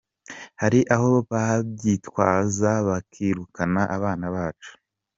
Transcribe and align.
Hari 0.61 0.79
aho 0.95 1.09
babyitwaza 1.31 2.71
bakirukana 2.87 3.81
abana 3.95 4.25
bacu. 4.35 4.71